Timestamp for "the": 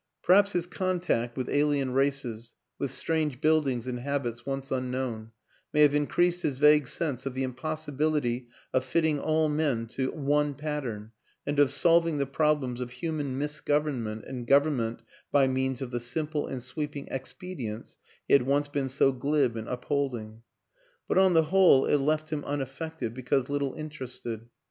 7.35-7.43, 12.17-12.25, 15.91-15.99, 21.35-21.43